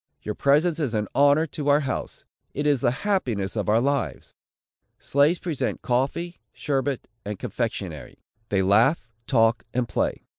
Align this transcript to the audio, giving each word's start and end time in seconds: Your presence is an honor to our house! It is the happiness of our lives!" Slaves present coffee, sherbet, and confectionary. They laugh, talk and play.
Your 0.23 0.33
presence 0.33 0.79
is 0.79 0.95
an 0.95 1.07
honor 1.13 1.45
to 1.45 1.67
our 1.69 1.81
house! 1.81 2.25
It 2.55 2.65
is 2.65 2.81
the 2.81 2.89
happiness 3.05 3.55
of 3.55 3.69
our 3.69 3.79
lives!" 3.79 4.33
Slaves 4.97 5.37
present 5.37 5.83
coffee, 5.83 6.39
sherbet, 6.51 7.07
and 7.23 7.37
confectionary. 7.37 8.23
They 8.49 8.63
laugh, 8.63 9.11
talk 9.27 9.63
and 9.75 9.87
play. 9.87 10.23